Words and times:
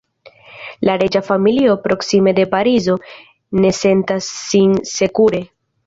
La 0.89 0.95
reĝa 1.01 1.21
familio, 1.27 1.75
proksime 1.85 2.35
de 2.41 2.47
Parizo, 2.55 2.99
ne 3.63 3.75
sentas 3.85 4.35
sin 4.43 4.77
sekure. 4.99 5.49